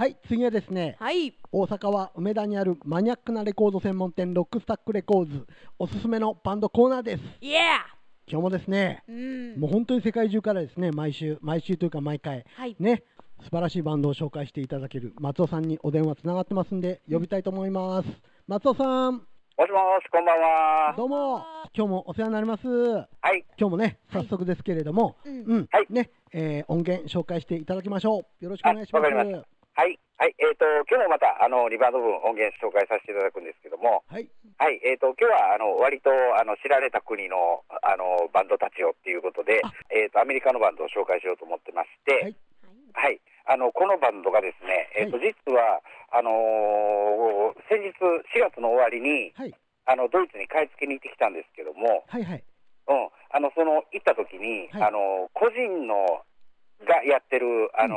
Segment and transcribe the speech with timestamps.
[0.00, 1.34] はい、次はですね、はい。
[1.52, 5.46] 大阪は梅田にあるマニアックなレコード専門店ロックスタックレコーズ
[5.78, 7.22] おすすめのバンドコーナーです。
[7.42, 7.60] イエー
[8.26, 9.60] 今日もですね、うん。
[9.60, 12.74] もう本当に世界中からですね、毎週、毎週というか毎回、はい。
[12.78, 13.02] ね、
[13.42, 18.08] 素晴らしいバンドを紹介していただける松尾さんにお電話つながってますんで、呼びたいと思います。
[18.46, 19.22] 松尾さん、もし
[19.58, 19.66] も
[20.02, 20.94] し、こんばんは。
[20.96, 21.44] どうも、
[21.76, 22.66] 今日もお世話になります。
[22.66, 23.04] は
[23.34, 23.44] い。
[23.58, 28.44] 今日もね、はい早速ですけれども、うんうん、はいね、えー音源紹介していただきましょう。
[28.44, 29.59] よろしくお願いします。
[29.74, 29.98] はい。
[30.18, 30.34] はい。
[30.36, 34.80] えっ、と、今日もまた、あの、リバード分音源紹介させていただくんですけども、はい、はい。
[34.84, 42.36] えっ、と、今日は、あの、割と、あの、知られた国の、あの、バンドたちをっていうことであ、えっ、と、アメリカのバンドを紹介しようと思ってまして、はい
[42.92, 43.20] はい。
[43.46, 45.80] あの、このバンドがですね、えっ、と、実は、
[46.12, 47.30] あのー
[47.68, 47.94] 先日、
[48.34, 49.54] 4月の終わりに、はい、
[49.86, 52.44] あの、ドイツに買い付けに行ってきたんですけども、はい、はい、
[52.90, 56.22] うん、あのその行った時に、はいあの個人の
[56.86, 57.96] がやってる、あの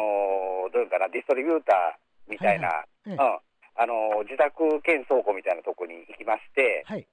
[0.74, 7.08] どういうかな、ディストリビューターみたいな、はいうん、あの自宅兼倉庫みたいなとこに行きまして、はい、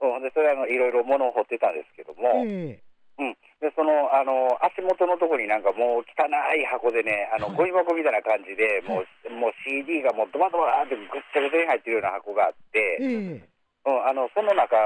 [0.00, 2.82] うん、でそれあのいろいろ物を掘ってたんですけども、え
[3.18, 7.56] うん、でそのあの足元のとこになんかもう汚い箱でね、あのはい。
[7.56, 12.98] ゴミ箱みたいな感じで、もうもう CD がもうドバドバーってぐっちゃぐちゃに入ってるような箱があって。
[13.00, 13.48] ー、え。
[13.84, 14.76] うん、あのその中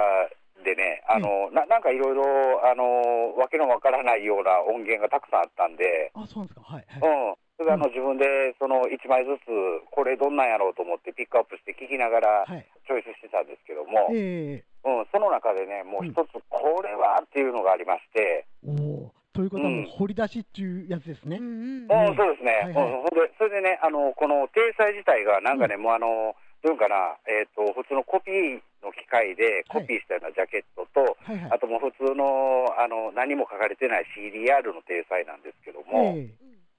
[0.65, 2.25] でね、あのななんかいろいろ
[2.65, 7.93] あのわけのわからないような音源がたくさんあったんで、ー、あ、そうなんですか、はい、はい、うん、それであの、うん。
[7.93, 8.25] 自分で
[8.59, 9.49] その1枚ずつ、
[9.91, 21.39] これどんなんやろうと思ってピックアップして聞きながらはい、チョイスしてたんですけども、えうん、その中でね、もう一つ、これはっていうのがありまして、ー、おお、ということは掘り出しっていうやつですね。
[21.41, 21.87] うんうん。
[21.89, 22.07] うん。
[22.11, 22.93] うんそうですね、はいはい。
[22.93, 31.51] うん、でそれでね、あのこの体裁自体がなんかね、もうあの、どういうかな、えっ、と、普通のコピーの機械でコピーしたようなジャケットと、はい、はい。
[31.51, 36.31] あ、ともう普通のあの何も書かれてない CDR の体裁なんですけども、え。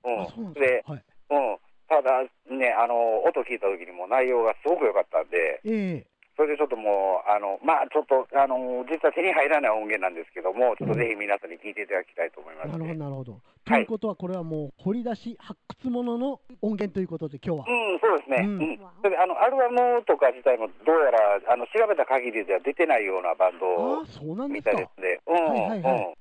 [0.08, 0.54] うん。
[0.56, 0.84] で
[1.30, 1.58] うん、
[1.92, 6.06] ただね、あの音聞いた時にも内容がすごく良かったんで、え
[6.38, 13.00] それでちょっともう、あのまあちょっとあの実は手に入らない音源なんですけども、ちょっとぜひ皆さんに聞いていただきたいと思いまー、す、なるほど、ね。
[13.02, 13.42] なるほど。
[13.66, 17.66] ということは、これはもう掘り出し発掘ものの音源ということで、今日は。
[17.67, 18.38] うん、そうですね。
[18.38, 18.80] ううんん。
[19.02, 24.61] それであのアルバムとか自体もどうやらあの調べた限りでは出てないようなバンあドみ。
[24.61, 25.20] たいですね。
[25.26, 26.14] うん、はいはいはいうん。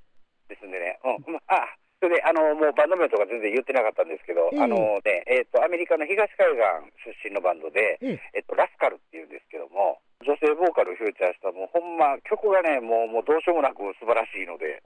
[0.49, 0.99] ですんでね。
[1.05, 1.35] うん。
[1.35, 9.46] まあ、それで、あの、もうバンド名とか全然言ってなかったんですけど、ええあのね、えっ、と、アメリカの東海岸出身のバンドで、ええっと、ラスカルっていうんです
[10.27, 14.83] 女性ボーカルをフューチャーした、もうほんま、曲がね、もう、もうどうしようもなく素晴らしいので、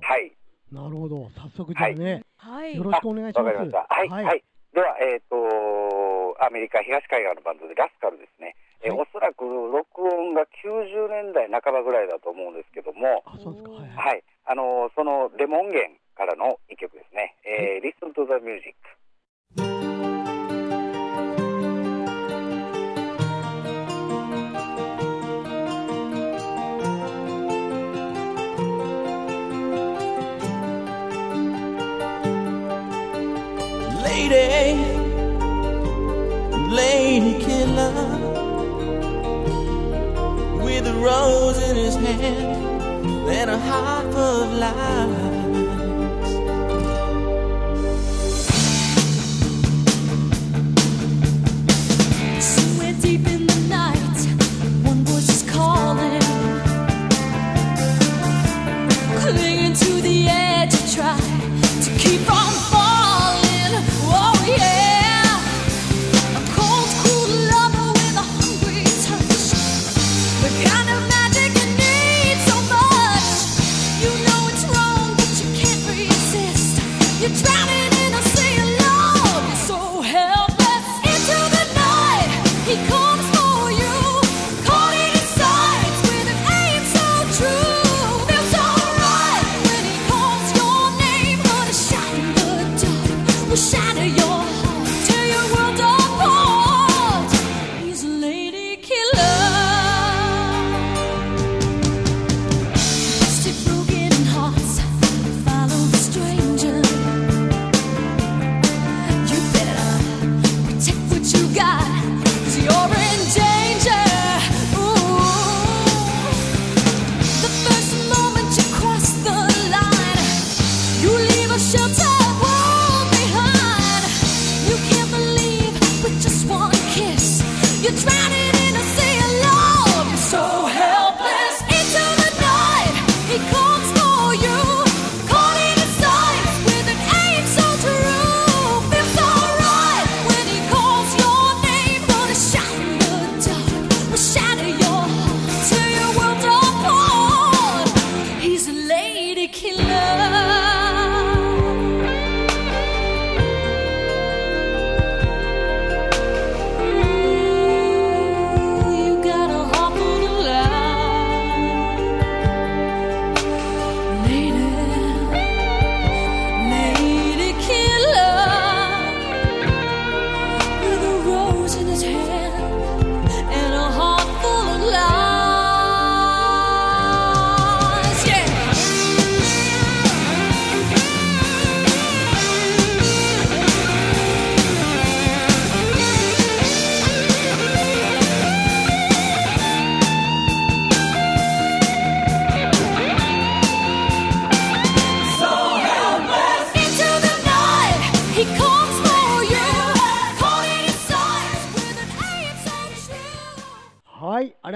[0.00, 0.32] はい。
[0.72, 1.28] なるほど。
[1.36, 2.76] 早速じゃあね、はい。
[2.76, 3.46] よろしくお願いします。
[3.46, 3.86] わかりました。
[3.86, 4.24] はい。
[4.24, 4.44] はい。
[4.72, 5.36] では、えっ、と、
[6.40, 8.56] アメリカ東海岸のバンドでラスカルですね。
[8.82, 13.70] えはいおそらく録音が90年代半ばぐらいだと思うんですけども、あ、そうですか。
[13.70, 13.96] はい、はい。
[13.96, 18.76] はい、あのそのデモ音源からの一曲ですね、えー Listen to the Music。
[34.28, 34.82] Lady,
[36.70, 37.92] lady killer,
[40.64, 45.45] with a rose in his hand and a full of lies.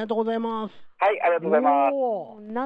[0.00, 0.72] りがとうございます。
[0.98, 1.70] はい、ありがとうございま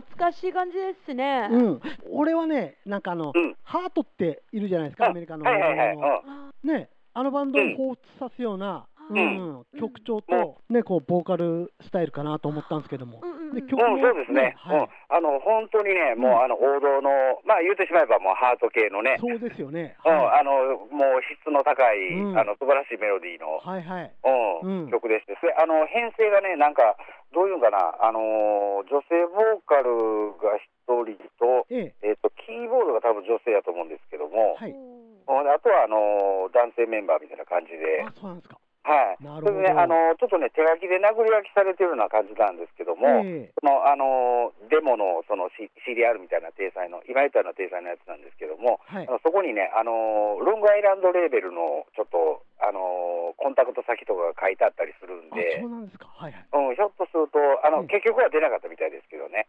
[0.03, 0.09] す。
[0.11, 1.49] 懐かしい感じですね。
[1.51, 1.81] うん、
[2.13, 5.45] 俺はね、なんかあの、うんハートっているじゃないですか、アメリカの。
[5.45, 6.67] はいはいはい。
[6.67, 9.61] ね、あのバンドを彷彿さすような、ううん。
[9.61, 13.55] ん曲調と、ね、こうボーカルスタイルかなと思ったんですけども、うんうんうん。
[13.55, 14.55] でうん、そうですね。
[14.59, 14.79] はい。
[14.79, 17.11] うん、あの、本当にね、もう、あの、王道の、
[17.45, 19.97] まあ、言ってしまえば、もう、ハート系のね、そうですよね。
[20.05, 20.53] うん、はあの、
[20.91, 22.39] もう、質の高い、うん。
[22.39, 24.13] あの、素晴らしいメロディーの、い、はい、はい。
[24.63, 24.85] うん。
[24.85, 26.97] うん曲でして、あの、編成がね、なんか、
[27.33, 34.71] どういうのかな、あのー女性ボーカルが一人と、ええ、と、キーボードが多分女性やと思うんですけども、はい。
[34.71, 34.95] うん
[35.27, 38.54] あとは、あのー男性メンバーみたいな感じで、あ、そうなんですか。
[38.85, 39.25] はい。
[39.25, 49.11] なるほどね、あのーちょっとね、手書きで殴り書きされてるような感じなんですけども、ええその、あのーデモの、その、C- CDR みたいな体裁の、今言ったような体裁のやつなんですけども、はいあ。
[49.11, 56.07] のそこにね、あのーロングアイランドレーベルの、ちょっと、あのーコンタクト先とかが書いてあったりするんあ、でそう、なんですか。
[56.13, 56.69] はい、はい。
[56.69, 59.49] うん、ひょっとすると、あの、うん結局は出なかったみたいですけどね。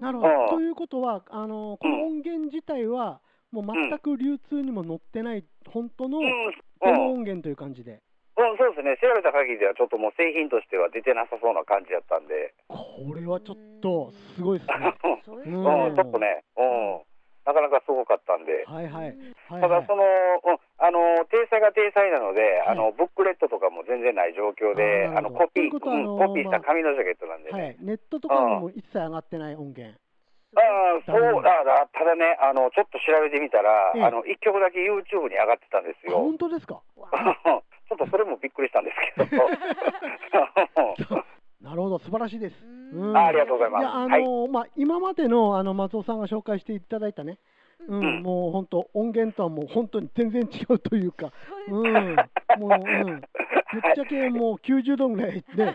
[0.00, 0.40] なるほど。
[0.40, 3.20] うんということは、あのこの音源自体は、
[3.52, 8.00] もう全く流通にも載ってない、本当のうん、うん、デモ音源という感じで。
[8.40, 8.96] うん、そうですね。
[8.96, 14.94] 調べた限りでは、ちょっともう製品としては出てなさそうな感じだったんで、これはちょっと、すごいですね。
[15.24, 17.00] そうんん、ちょっとね、うん、
[17.44, 18.64] なかなかすごかったんで。
[18.64, 19.16] はいはい。
[19.48, 27.60] はいただ、はいその、うん、あの、体裁が体裁なので、はいあの、ブックレットとかも全然ない状況で、あの、コピー、コピーした紙のジャケットなんでね。
[27.60, 27.76] はい。
[27.80, 29.98] ネットとかにも一切上がってない音源。
[30.56, 30.60] あ
[30.98, 36.18] あ、そうだ、だただね、あの、ちょっと調べてみたら、ええあの、一曲だけ YouTube に上がってたんですあよ。
[36.18, 36.80] 本当ですか？
[37.90, 39.42] ちょっとそれもびっくりしたんですけど。
[41.60, 42.54] なるほど、素晴らしいです。
[42.64, 43.16] うん。
[43.16, 43.82] あありがとうございます。
[43.82, 44.24] いや、あはい。
[44.24, 47.38] のまあ、今までのあの松尾さんが紹介していただいたね、
[47.88, 47.98] うん。
[47.98, 51.32] うんもう本当、音源とはもう本当に全然違うというか、
[51.68, 53.24] うん、もう、うん、ぶっ
[53.96, 55.74] ちゃけもう90度ぐらいで違っ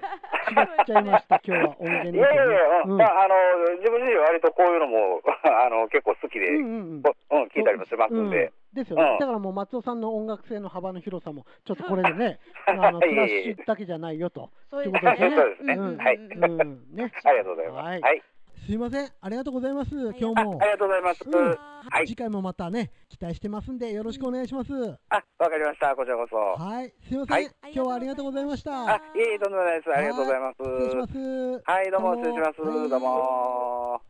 [0.88, 2.96] ちゃいました、 今日は音源いやいやいや、ううん。
[2.96, 3.36] んまあ、あの、
[3.78, 7.04] 自分自身割とこういうのも、 あの、結構好きで、うんうん、うん。
[7.32, 8.46] うん聞いたりもしますんで。
[8.46, 14.84] うんですよね、うんだからもう松尾さんの音楽性の幅の広さも、ちょっとこれでね、 あのスラッシュだけじゃないよと、そう。
[14.84, 15.36] いうことですね。
[15.36, 17.78] そうですねうんはいうんうんね、ありがとうございます。
[17.78, 18.22] ははいい。
[18.66, 20.72] すいません、ありがとうございます、今日もああり。
[20.72, 21.24] がとうございます。
[21.30, 21.58] うん
[21.88, 22.08] はい。
[22.08, 24.74] 次回もまたね、期待してますんで、よろしくお願いします。
[25.10, 25.96] あ、わかりました。
[25.96, 26.36] こちらこそ。
[26.36, 28.96] はい、すいません、はい今日はありがとうございました。
[28.96, 29.94] あ、いえいえ、とんでもないです。
[29.94, 30.64] ありがとうございます。
[30.64, 31.62] 失礼します。
[31.66, 32.62] はい、どうも失礼します。
[32.62, 34.02] はいどうも。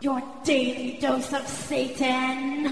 [0.00, 2.70] Your daily dose of Satan.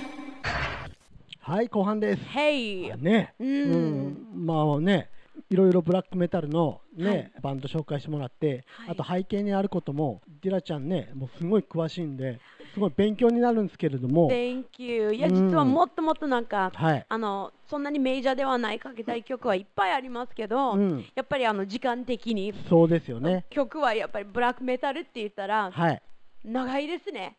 [1.41, 2.23] はい、後半です。
[2.25, 2.95] Hey!
[2.99, 5.09] ね、ううんん、まあね、
[5.51, 12.41] いろいろブラックメタルのね、はいバンド紹介してもらって、はいあと背景にあることも、ディラちゃんね、もうすごい詳しいんで、
[12.75, 15.15] すごい勉強になるんですけれども、Thank you.
[15.15, 23.47] いや、うん実はもっともっとなんか、はい、あの、そんなにメジャーではないかけたい曲はいっぱいありますけど、うんやっぱりあの、時間的に、そうですよね。
[23.49, 26.03] 曲はやっぱりブラックメタルって言ったら、はい、
[26.45, 27.39] 長いですね。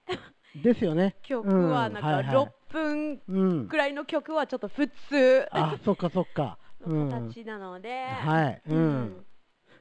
[0.63, 1.15] ですよね。
[1.23, 6.57] 曲はなんかうんはいはい6分うんく、らいの曲はちょっと普通あ、そっかそっか。
[6.83, 8.77] 形なので、はい、うん。
[8.77, 9.25] うん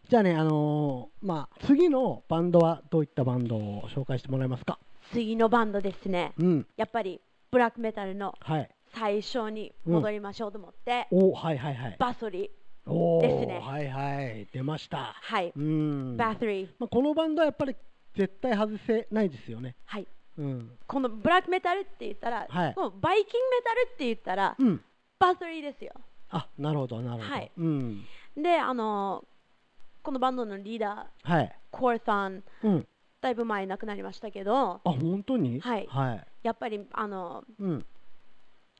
[0.08, 4.78] じゃあね、あのーまあ、次のバンドはどういったバンドを紹介してもらえますか？
[5.12, 6.34] 次のバンドですね。
[6.38, 8.70] うん、やっぱりブラックメタルのはい。
[8.94, 11.96] 最初に戻りましょうと思って、おはいはいはい。
[11.98, 12.50] バソリ、で
[12.86, 14.46] すねはいはい。
[14.52, 15.14] 出ました。
[15.20, 16.16] はい、うん。
[16.18, 17.74] バソリ、まあ、このバンドはやっぱり
[18.16, 19.74] 絶対外せないですよね。
[19.86, 20.06] はい。
[20.38, 20.70] うん。
[20.86, 24.80] このブラックメタルって言ったら、はいもうバイキングメタルって言ったら、うん。
[25.18, 25.92] バソリですよ。
[26.30, 27.34] あ、なるほど、なるほど。
[27.34, 28.04] はいうん。
[28.36, 29.24] で、あの
[30.02, 31.56] このバンドのリーダー、はい。
[31.70, 32.86] コーさん、うん。
[33.20, 35.60] だいぶ前亡くなりましたけど、あ、本当に？
[35.60, 36.26] はいはい。
[36.42, 37.86] やっぱりあの、うん。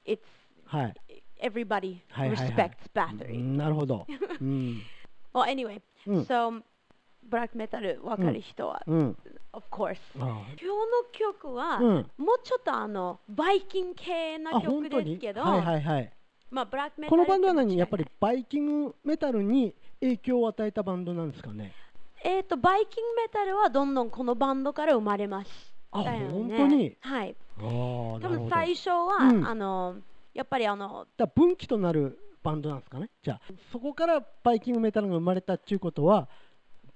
[0.06, 0.18] It's
[0.66, 0.94] はい。
[1.42, 3.38] everybody はいはいはい respects う Bathory.
[3.38, 4.06] んなるほど。
[4.40, 4.82] うん。
[5.32, 6.62] Well, anyway, うん so
[7.28, 9.16] ブラックメタルわかる人は、うん。
[9.52, 9.96] of course.
[10.18, 10.74] あ今日の
[11.12, 16.12] 曲は、うんもうちょっとあのバイキング系なあ、曲ですけど、はいはいはい。
[16.50, 17.76] まあブラックメタルこのバンドは何？
[17.76, 21.72] やっぱりバイキングメタルに影響を与えたバンドなんですかね？
[22.22, 25.50] えっ、とバイキングメタルはどんどんこのバンドから生まれまし
[25.92, 26.26] たよね。
[26.28, 26.96] あ本当に？
[27.00, 27.36] はい。
[27.58, 28.48] ああ、多分。
[28.48, 29.96] 最初は、うんあの
[30.34, 33.08] やっぱりあのだから分岐となるバンドなんですかね？
[33.22, 33.40] じゃあ、
[33.70, 36.28] そこからバイキングメタルが生まれたっていうことは、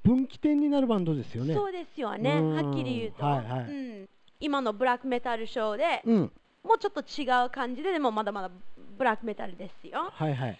[0.02, 1.54] 分岐点になるバンドですよね。
[1.54, 2.32] そうですよね。
[2.32, 4.08] うんはっきり言うと、はいはいうん、
[4.40, 6.32] 今のブラックメタルショーで、うん。
[6.64, 8.50] もうちょっと違う感じででもまだまだ
[8.98, 10.10] ブラックメタルですよ。
[10.12, 10.58] はいはい。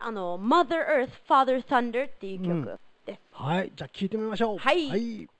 [0.00, 3.20] あの Mother Earth Father Thunder っていう曲です。
[3.32, 3.72] はい。
[3.74, 4.58] じゃあ、聞いてみましょう。
[4.58, 5.28] はいはい。「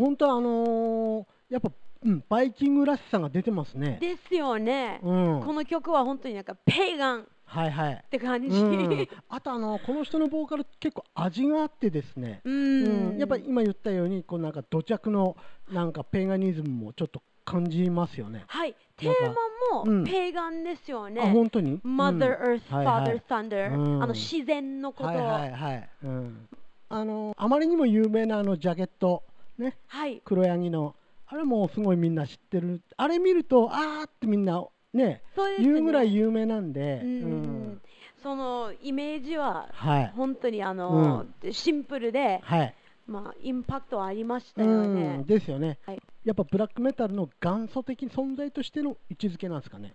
[0.00, 1.70] 本当あのーやっぱ、
[2.06, 3.98] うん、バイキングらしさが出てますね。
[4.00, 8.04] ですよね、うん、この曲は本当になんかペイガンっはいはい。
[8.08, 8.56] て感じ。
[8.56, 13.16] うん、あとあのこの人のボーカル結構味があってですね、ううん。
[13.16, 15.36] ん、やっぱり今言ったようにこうなんか土着の
[15.72, 18.44] なんかペガニズムもちょっと感じますよね。
[18.46, 20.00] はい、テーマうん。
[20.02, 21.20] もペイガンですよね。
[21.20, 22.52] あ本当に？Mother うん。
[22.54, 23.16] Earth, はいはい。
[23.16, 24.02] Father Thunder、うん。
[24.04, 26.48] あの自然のこと、はいはいはい、うん、
[26.88, 29.24] あのあまりにも有名なあのジャケット
[29.60, 29.76] ね。
[29.86, 30.94] はい、黒ヤギの。
[31.26, 32.82] あれもすごいみんな知ってる。
[32.96, 35.68] あれ見るとあーってみんなねそうですね。
[35.72, 37.82] 言うぐらい有名なんで、うんうん
[38.22, 40.12] そのイメージははい。
[40.14, 42.74] 本当にあの、シンプルで、はい、
[43.06, 44.94] まあ、インパクトありましたうよん。
[44.94, 45.24] ね。
[45.24, 46.02] ですよね、はい。
[46.24, 49.94] やっぱブラックメタルの元祖的存在としての位置づけなんですかね。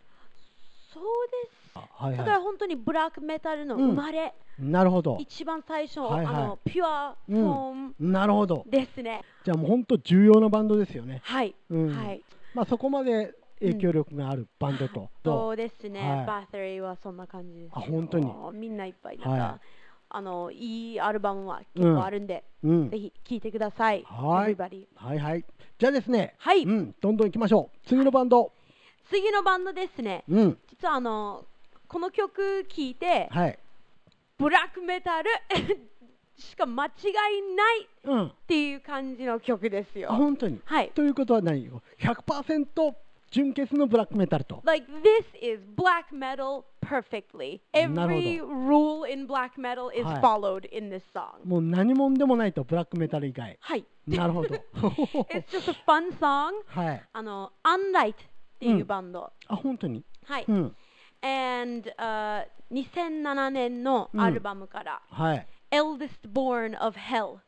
[0.91, 5.17] そうでだから本当にブラックメタルの生まれ、いなるほど。
[5.20, 6.36] 一番最初、はいはい。
[6.36, 8.63] あのピュアフォームなるほど。
[8.70, 9.22] ですね。
[9.44, 11.96] じゃあもう本当重要なバンドですよね、はい、うん。
[11.96, 12.22] はい。
[12.53, 16.25] まあ、そこまで影響力があるバンドと、そうですね、はい。
[16.25, 17.72] バーテリーはそんな感じですよ。
[17.75, 18.32] あ本当に。
[18.53, 19.60] みんないっぱいなんか、はい。
[20.08, 22.89] あのいいアルバムは結構あるんで、うん。
[22.89, 24.03] ぜひ聴いてください。
[24.08, 24.55] はい。
[24.55, 25.46] はいはい。
[25.77, 26.36] じゃあですね。
[26.38, 26.63] はい。
[26.63, 27.88] うん、どんどん行きましょう。
[27.88, 28.53] 次のバンド。
[29.10, 30.24] 次のバンドですね。
[30.29, 30.58] うん。
[30.70, 31.46] 実はあの
[31.95, 33.57] この曲聴いて、はい
[34.37, 35.29] ブラックメタル
[36.37, 40.09] しか間違いないうんっていう感じの曲ですあよ。
[40.09, 40.59] 本当に？
[40.65, 40.89] はい。
[40.93, 42.95] ということは何100%
[43.31, 47.61] 純潔のブラックメタルと Like this is black metal perfectly.
[47.71, 48.47] Every ほ
[49.05, 51.45] rule in black metal is はい followed in this song.
[51.45, 53.85] もう何者でもないとブラックメタル以外はい。
[54.05, 54.49] なるほど
[55.31, 56.51] It's just a fun song.
[56.67, 58.15] はいあの、Unlight っ
[58.59, 59.31] ていうバンド。
[59.47, 60.03] あ本当に？
[60.25, 60.45] はい。
[60.45, 60.75] うん
[61.25, 67.38] And、uh, 2007年のアルバムから、はい Eldest Born of Hell。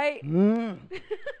[0.00, 0.20] はい。
[0.20, 0.80] うん、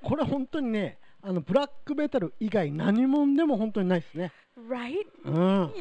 [0.02, 4.32] これ本当にね、あのブラックメタル以外何者でも本当にないですね。
[4.68, 5.06] Right?
[5.24, 5.72] うん、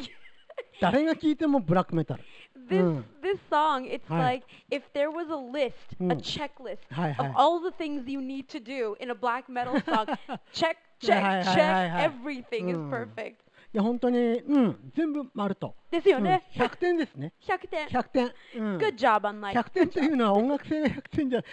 [0.79, 2.23] 誰が聴いてもブラックメタル。
[2.69, 3.03] This Mm.
[3.21, 6.21] this song, it's like if there was a list, a Mm.
[6.21, 6.77] checklist
[7.19, 10.05] of all the things you need to do in a black metal song.
[10.53, 11.45] check, check, check.
[11.45, 12.03] hi, hi.
[12.03, 12.89] Everything is Mm.
[12.91, 13.41] perfect.
[13.71, 15.75] いや、本当に、うん、全部丸と。
[15.91, 16.43] ですよね。
[16.55, 17.33] うん100点ですね。
[17.41, 17.87] 100点。
[17.87, 18.31] 100点。
[18.57, 21.47] うん、Good job on like 100点というのは音楽性が100点じゃて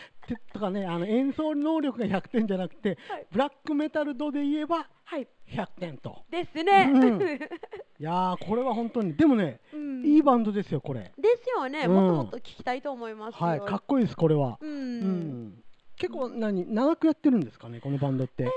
[0.52, 5.28] とかね、あの演奏能力が100点じゃなくて、はいブラックメタル度で言えばはい。
[5.48, 6.22] 100点と。
[6.30, 6.90] ですね。
[6.92, 7.22] うん
[7.98, 11.12] いやー、これは本当に、でもね、うんいいバンドですよ、これ。
[11.18, 11.84] ですよね。
[11.86, 13.46] うんもっともっと聞きたいと思いますよ。
[13.46, 14.58] はい、かっこいいです、これは。
[14.60, 14.66] う。
[14.66, 15.62] うんん
[15.96, 18.42] 結構何、長くやってるんですかね、このバンドって。
[18.42, 18.52] えーっ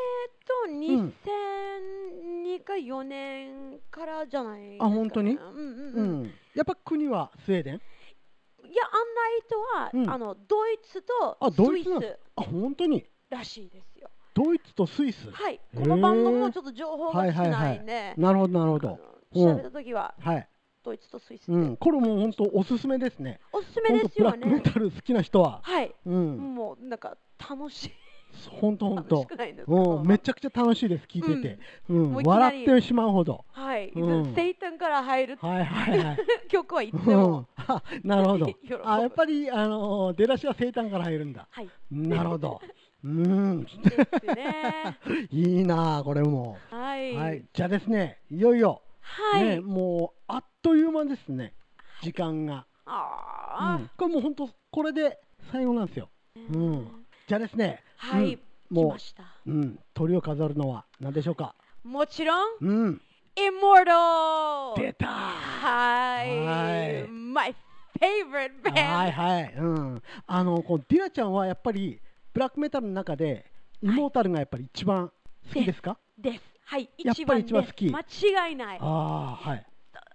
[0.66, 0.72] と、
[2.58, 5.32] 2002か4年からじゃないですか、あ本当に？
[5.32, 6.24] うんうんううん。
[6.24, 7.76] ん、やっぱ国はスウェーデン？
[7.76, 7.78] い
[8.76, 11.90] や、アンライトは、うんあのドイツとあ、スドイス
[12.36, 13.06] あ、本当に？
[13.30, 14.10] らしいですよ。
[14.34, 15.30] ドイツとスイス？
[15.32, 15.60] はい。
[15.76, 19.00] このバンドもちょっと情報がはい少ないんで、なるほど、なるほど。
[19.34, 20.48] 調べたときははい。
[20.82, 23.40] ドイツとスイスで、うん、これも本当おすすめですね。
[23.52, 24.38] おすすめですよね。
[24.38, 25.60] ックメタル好きな人は。
[25.64, 25.94] はい。
[26.06, 27.92] うん、もうなんか楽しい。
[28.62, 29.28] 本当本当
[29.68, 31.60] うん、めちゃくちゃ楽しいです、聞いてて。
[31.90, 33.46] うん、もういきなり笑ってしまうほど。
[33.52, 33.90] はい。
[33.90, 36.18] うんセイタンから入るはいはいはい。
[36.48, 38.48] 曲はいつでうんも。、あなるほど
[38.86, 41.48] あ、やっぱり、あの、出だしは生誕から入るんだ。
[41.50, 41.70] はい。
[41.92, 42.62] なるほど。
[43.04, 43.68] うん。
[45.32, 46.58] いいなあこれも。
[46.70, 47.16] はい。
[47.16, 47.46] はい。
[47.54, 49.44] じゃあですね、いよいよ、はい。
[49.44, 51.54] ね、もう、あっという間ですね、
[52.02, 52.66] 時間が。
[52.86, 55.20] あうん、これもう本当、これで
[55.52, 56.10] 最後なんですよ。
[56.36, 57.06] ーうん。
[57.30, 58.34] じゃあですね、はい。
[58.34, 58.40] うん
[58.72, 58.98] も。
[59.46, 61.54] う、うん、鳥を飾るのは何でしょうか？
[61.84, 63.02] もちろん、うん。
[63.36, 64.82] Immortal!
[64.82, 66.44] 出たはい。
[66.44, 67.56] はい My
[68.00, 68.72] favorite band!
[68.74, 69.54] はいはい。
[69.56, 70.02] うん。
[70.26, 72.02] あの、こうディナちゃんはやっぱり、
[72.34, 73.46] ブラックメタルの中で、
[73.84, 75.12] イモータルがやっぱり一番
[75.54, 76.42] 好きですか、です。
[76.66, 76.90] はい。
[77.04, 78.00] やっぱり一番好き間
[78.50, 78.80] 違いない。
[78.82, 79.66] ああ、はい。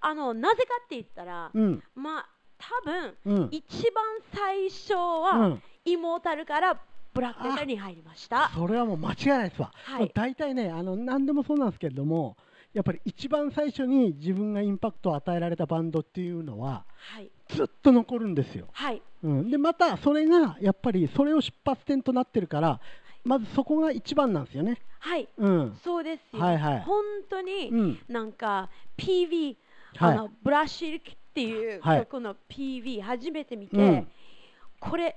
[0.00, 1.80] あの、なぜかって言ったら、うん。
[1.94, 3.48] まあ、多分、うん。
[3.52, 5.62] 一番最初うは、ん。
[5.84, 6.80] イモータルから
[7.14, 8.50] ブラックメタルに入りました。
[8.54, 9.72] それはもう間違いないですわ。
[9.84, 12.36] はい大体ね、あの、何でもそうなんですけれども、
[12.72, 17.30] やっぱり一番最初に自分がインパクトを与えられたバンドっていうのは、はい。
[17.48, 18.66] ずっと残るんですよ。
[18.72, 19.00] はい。
[19.22, 22.80] うん、で、またそれが、やっぱりそれを出発点となってるから、
[23.22, 24.80] まずそこが一番なんですよね。
[24.98, 25.28] はい。
[25.38, 25.78] うん。
[25.84, 26.42] そうですよ。
[26.42, 27.98] はいはい本当に、うん。
[28.08, 29.56] なんか PV、
[29.96, 34.08] はいあのブラシルクっていうはい曲の PV 初めて見て、うん
[34.80, 35.16] これ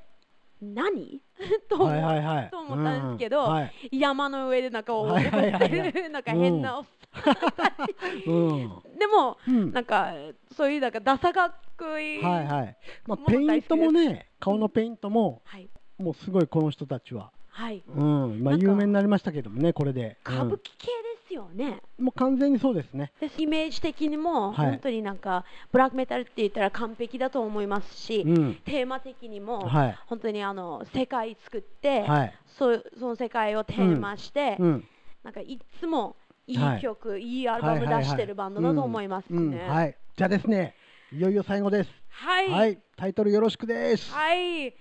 [0.61, 1.21] 何？
[1.69, 2.49] と思,、はいはいはい。
[2.49, 3.51] と思ったんですけど、うん。
[3.51, 3.73] はい。
[3.91, 8.97] 山の上でなんか踊ってはいるなんか変なおっさん。
[8.97, 9.71] でも、うん。
[9.71, 10.13] なんか
[10.55, 12.77] そういうなんかダサかっこいい、はいはい。
[13.05, 15.69] まあ、ペイントもね、顔のペイントも、はい。
[15.97, 17.83] もうすごいこの人たちは、はい。
[17.87, 20.17] うん、まあ有名になりましたけどもね、これで。
[20.23, 20.93] 歌舞伎系で
[21.27, 23.11] すよね、うんもう完全にそうですね。
[23.19, 28.55] でイメージ的にもはい本当になんか、ブラックメタルって言ったら完璧だと思いますし、うん。
[28.65, 29.97] テーマ的にも、はい。
[30.05, 32.33] 本当にあの世界作って、はい。
[32.45, 34.87] そうその世界をテーマして、うん。
[35.23, 39.37] なんかいつもいいはい曲、い、いアルバム出してるバンドだと思いますね。
[39.37, 39.97] うんうんはい。
[40.15, 40.75] じゃあですね、
[41.11, 41.89] いよいよ最後です。
[42.09, 42.49] はい。
[42.49, 42.79] はい。
[42.95, 44.13] タイトルよろしくです。
[44.13, 44.73] Hi.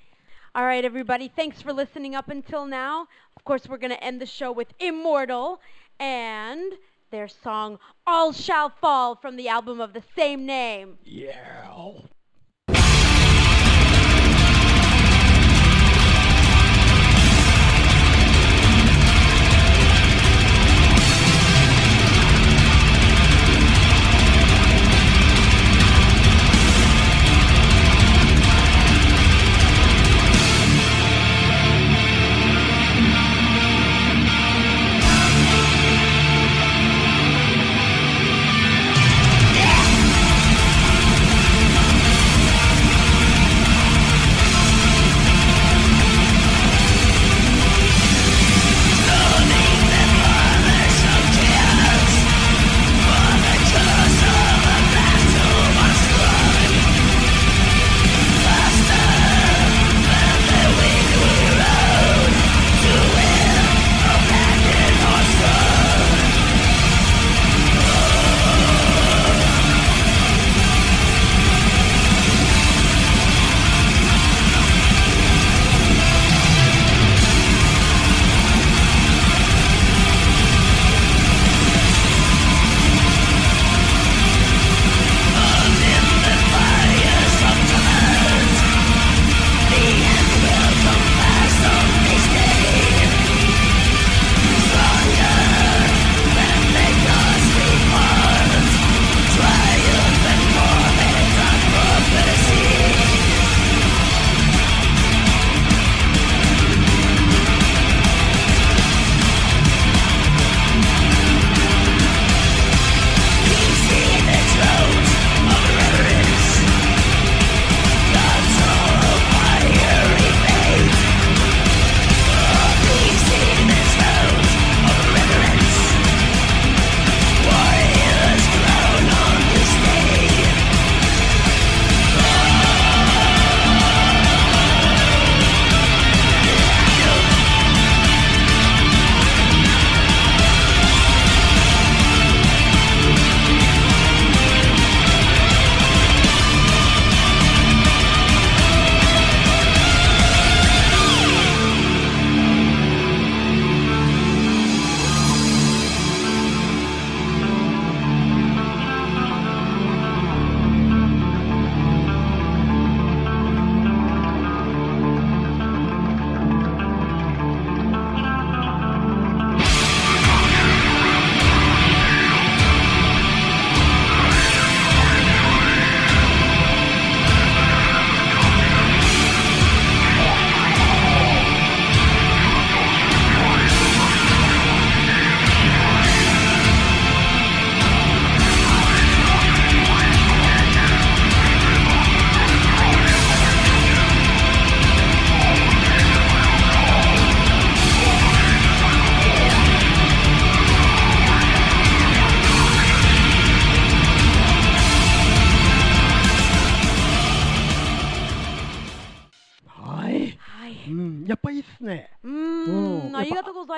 [0.54, 1.28] All right, everybody.
[1.28, 3.06] Thanks for listening up until now.
[3.36, 5.60] Of course, we're going to end the show with Immortal
[5.98, 6.72] and
[7.10, 10.98] their song All Shall Fall from the album of the same name.
[11.04, 11.92] Yeah.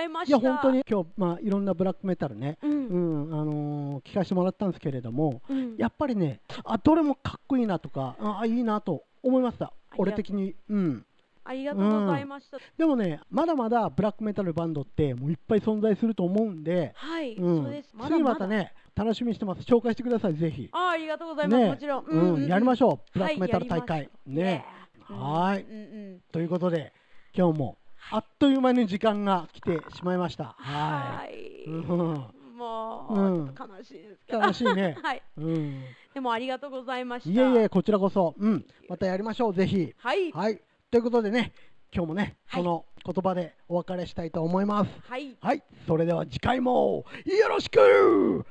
[0.08, 0.52] いまいや、した。
[0.54, 2.66] 本当に今日、まあ、いろんなブラックメタルね、う。
[2.66, 5.76] うんん、あのー聞かせてもらったんですけれども、うん。
[5.76, 9.72] やっぱりね、あ、どれもかっこいいなとか、あ、いいなと思いました。
[9.96, 10.54] 俺的に。
[10.68, 11.04] うん。
[11.44, 12.58] ありがとうございました。
[12.76, 17.94] でもね、まだまだブラックメタルバンドってもういっぱい存在すると思うんで、はい、うんそうです。
[18.06, 19.62] 次またね、楽しみにしてます。
[19.62, 20.68] 紹介してください、ぜひ。
[20.72, 21.62] あありがとうございます。
[21.62, 22.04] ねもちろん。
[22.04, 24.64] うんやりましょうブラッはいクメタル大会やりますね
[25.04, 26.20] はーいうんうん。
[26.32, 26.92] ということで、
[27.34, 27.78] 今日も
[28.10, 30.54] あっという間に時間が来てしまいました。
[30.58, 31.34] ははい。
[31.34, 31.64] い。
[31.66, 32.24] うん
[32.58, 34.40] もう、うん悲しいですけど。
[34.40, 35.22] 楽しいね はい。
[35.36, 37.30] うん、でもありがとうございました。
[37.30, 39.94] いえいえ、こちらこそ、うん、またやりましょう、ぜひ。
[39.98, 40.32] はい。
[40.32, 40.60] はい。
[40.90, 41.52] ということでね、
[41.94, 44.90] 今日もね、はいこの言葉でお別れしたいと思います。
[45.08, 45.36] はい。
[45.40, 45.62] はい。
[45.86, 48.44] それでは次回もよろしく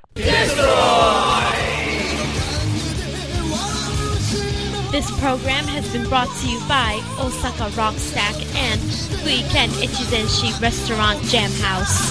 [4.92, 8.80] This program has been brought to you by Osaka Rock Stack and
[9.20, 12.08] Fuiken Ichizenshi Restaurant Jam House.